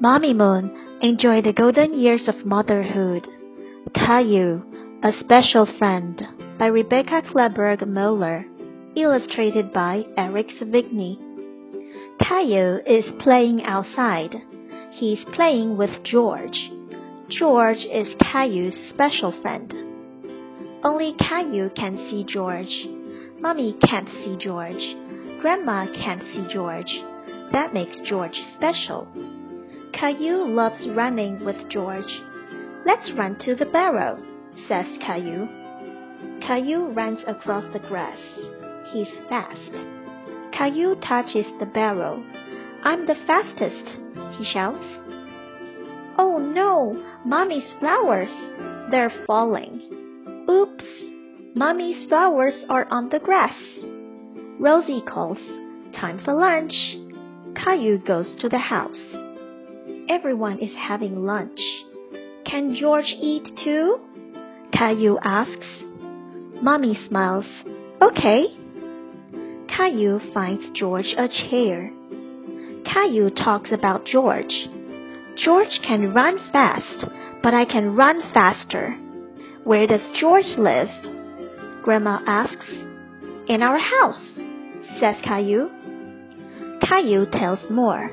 Mommy 0.00 0.32
Moon 0.32 0.98
enjoyed 1.02 1.42
the 1.42 1.52
golden 1.52 1.98
years 1.98 2.28
of 2.28 2.46
motherhood. 2.46 3.26
Caillou, 3.96 4.62
A 5.02 5.10
Special 5.18 5.66
Friend 5.76 6.22
by 6.56 6.66
Rebecca 6.66 7.22
Klevberg 7.22 7.84
Moeller. 7.84 8.44
Illustrated 8.94 9.72
by 9.72 10.04
Eric 10.16 10.46
Sevigny. 10.60 11.18
Caillou 12.20 12.78
is 12.86 13.06
playing 13.18 13.64
outside. 13.64 14.36
He's 14.92 15.24
playing 15.34 15.76
with 15.76 15.90
George. 16.04 16.70
George 17.30 17.84
is 17.92 18.06
Caillou's 18.32 18.76
special 18.90 19.34
friend. 19.42 19.72
Only 20.84 21.16
Caillou 21.18 21.70
can 21.70 21.96
see 22.08 22.24
George. 22.24 22.86
Mommy 23.40 23.76
can't 23.82 24.08
see 24.08 24.36
George. 24.40 24.96
Grandma 25.40 25.86
can't 25.92 26.22
see 26.22 26.46
George. 26.54 26.92
That 27.50 27.74
makes 27.74 27.98
George 28.08 28.40
special. 28.54 29.08
Caillou 29.98 30.46
loves 30.54 30.88
running 30.90 31.44
with 31.44 31.56
George. 31.70 32.22
Let's 32.86 33.10
run 33.16 33.36
to 33.40 33.56
the 33.56 33.66
barrow, 33.66 34.22
says 34.68 34.86
Caillou. 35.04 35.48
Caillou 36.40 36.90
runs 36.90 37.18
across 37.26 37.64
the 37.72 37.80
grass. 37.80 38.18
He's 38.92 39.08
fast. 39.28 39.72
Caillou 40.52 40.94
touches 41.00 41.46
the 41.58 41.66
barrow. 41.66 42.22
I'm 42.84 43.06
the 43.06 43.16
fastest, 43.26 43.98
he 44.38 44.44
shouts. 44.44 44.86
Oh 46.16 46.38
no, 46.38 46.94
Mommy's 47.24 47.68
flowers! 47.80 48.30
They're 48.92 49.12
falling. 49.26 50.46
Oops! 50.48 50.84
Mommy's 51.56 52.08
flowers 52.08 52.54
are 52.70 52.86
on 52.88 53.08
the 53.08 53.18
grass. 53.18 53.58
Rosie 54.60 55.02
calls, 55.02 55.38
Time 56.00 56.20
for 56.24 56.34
lunch. 56.34 56.74
Caillou 57.56 57.98
goes 57.98 58.32
to 58.40 58.48
the 58.48 58.58
house. 58.58 59.27
Everyone 60.10 60.58
is 60.58 60.72
having 60.74 61.16
lunch. 61.16 61.60
Can 62.46 62.74
George 62.74 63.14
eat 63.20 63.46
too? 63.62 63.98
Caillou 64.72 65.18
asks. 65.22 65.66
Mommy 66.62 66.98
smiles. 67.08 67.44
Okay. 68.00 68.46
Caillou 69.68 70.18
finds 70.32 70.64
George 70.74 71.14
a 71.18 71.28
chair. 71.28 71.92
Caillou 72.90 73.28
talks 73.30 73.70
about 73.70 74.06
George. 74.06 74.68
George 75.36 75.78
can 75.86 76.14
run 76.14 76.38
fast, 76.52 77.04
but 77.42 77.52
I 77.52 77.66
can 77.66 77.94
run 77.94 78.22
faster. 78.32 78.96
Where 79.64 79.86
does 79.86 80.00
George 80.18 80.56
live? 80.56 80.88
Grandma 81.82 82.20
asks. 82.26 82.66
In 83.46 83.62
our 83.62 83.78
house, 83.78 84.20
says 84.98 85.16
Caillou. 85.22 85.68
Caillou 86.88 87.26
tells 87.30 87.60
more. 87.70 88.10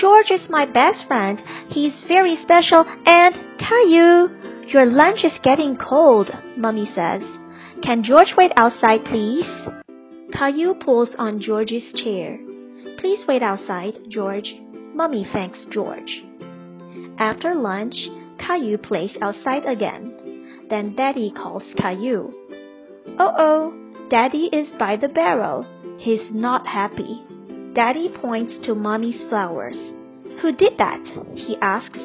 George 0.00 0.30
is 0.30 0.48
my 0.48 0.64
best 0.66 1.06
friend. 1.06 1.38
He's 1.68 1.92
very 2.06 2.36
special 2.42 2.84
and 3.06 3.34
Caillou, 3.58 4.28
your 4.68 4.86
lunch 4.86 5.24
is 5.24 5.32
getting 5.42 5.76
cold, 5.76 6.30
Mummy 6.56 6.88
says. 6.94 7.22
Can 7.82 8.04
George 8.04 8.34
wait 8.36 8.52
outside, 8.56 9.04
please? 9.04 9.46
Caillou 10.32 10.74
pulls 10.74 11.10
on 11.18 11.40
George's 11.40 11.92
chair. 11.94 12.38
Please 12.98 13.24
wait 13.26 13.42
outside, 13.42 13.94
George. 14.08 14.54
Mummy 14.94 15.26
thanks 15.32 15.58
George. 15.72 16.22
After 17.18 17.54
lunch, 17.54 17.94
Caillou 18.38 18.78
plays 18.78 19.16
outside 19.22 19.64
again. 19.64 20.66
Then 20.68 20.94
Daddy 20.94 21.32
calls 21.34 21.64
Caillou. 21.76 22.32
Oh 23.18 23.34
oh, 23.38 24.08
Daddy 24.10 24.50
is 24.52 24.68
by 24.78 24.96
the 24.96 25.08
barrel. 25.08 25.66
He's 25.98 26.30
not 26.30 26.66
happy. 26.66 27.24
Daddy 27.78 28.08
points 28.08 28.58
to 28.64 28.74
Mommy's 28.74 29.22
flowers. 29.28 29.78
Who 30.42 30.50
did 30.50 30.72
that? 30.78 30.98
he 31.36 31.56
asks. 31.62 32.00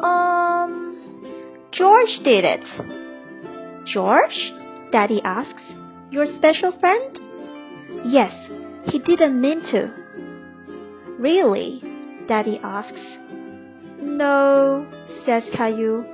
Um, 0.00 1.66
George 1.72 2.20
did 2.22 2.44
it. 2.44 3.84
George? 3.92 4.52
Daddy 4.92 5.20
asks. 5.24 5.60
Your 6.12 6.26
special 6.36 6.70
friend? 6.78 7.18
Yes, 8.06 8.32
he 8.84 9.00
didn't 9.00 9.40
mean 9.40 9.60
to. 9.72 9.92
Really? 11.18 11.82
Daddy 12.28 12.60
asks. 12.62 13.00
No, 14.00 14.86
says 15.24 15.42
Caillou. 15.56 16.04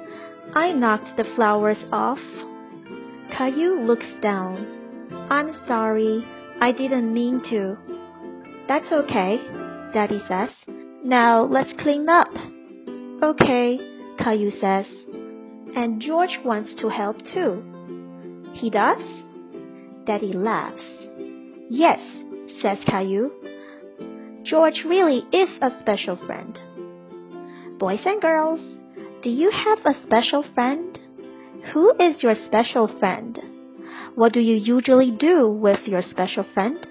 I 0.55 0.72
knocked 0.72 1.19
the 1.19 1.25
flowers 1.37 1.84
off. 1.93 2.16
Caillou 3.37 3.82
looks 3.82 4.11
down. 4.22 5.28
I'm 5.28 5.53
sorry, 5.69 6.27
I 6.62 6.72
didn't 6.72 7.12
mean 7.12 7.43
to. 7.50 7.77
That's 8.69 8.91
okay, 8.93 9.39
Daddy 9.93 10.23
says. 10.28 10.50
Now 11.05 11.45
let's 11.45 11.73
clean 11.81 12.09
up. 12.09 12.28
Okay, 13.23 13.78
Caillou 14.19 14.50
says. 14.61 14.87
And 15.75 16.00
George 16.00 16.39
wants 16.45 16.75
to 16.81 16.89
help 16.89 17.19
too. 17.33 17.62
He 18.55 18.71
does? 18.71 19.03
Daddy 20.06 20.33
laughs. 20.33 20.83
Yes, 21.71 22.00
says 22.61 22.78
Caillou. 22.87 23.31
George 24.45 24.83
really 24.87 25.25
is 25.33 25.49
a 25.61 25.71
special 25.81 26.17
friend. 26.27 26.59
Boys 27.79 28.00
and 28.05 28.21
girls, 28.21 28.61
do 29.23 29.31
you 29.31 29.50
have 29.50 29.79
a 29.84 30.00
special 30.05 30.44
friend? 30.55 30.99
Who 31.73 31.94
is 31.99 32.23
your 32.23 32.34
special 32.47 32.89
friend? 32.99 33.39
What 34.15 34.33
do 34.33 34.41
you 34.41 34.56
usually 34.56 35.11
do 35.11 35.49
with 35.49 35.81
your 35.87 36.03
special 36.03 36.44
friend? 36.55 36.87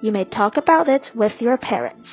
You 0.00 0.12
may 0.12 0.24
talk 0.24 0.56
about 0.56 0.88
it 0.88 1.02
with 1.14 1.32
your 1.40 1.58
parents. 1.58 2.08